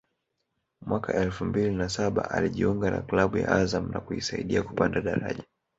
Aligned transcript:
mwaka 0.85 1.13
elfu 1.13 1.45
mbili 1.45 1.75
na 1.75 1.89
saba 1.89 2.31
alijiunga 2.31 2.91
na 2.91 3.01
klabu 3.01 3.37
ya 3.37 3.47
Azam 3.51 3.91
na 3.91 3.99
kuisaidia 3.99 4.63
kupanda 4.63 5.01
daraja 5.01 5.43